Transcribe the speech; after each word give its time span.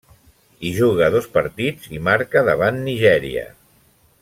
Hi 0.61 0.71
juga 0.77 1.09
dos 1.15 1.27
partits 1.35 1.93
i 1.97 2.01
marca 2.09 2.43
davant 2.49 2.81
Nigèria. 2.89 3.45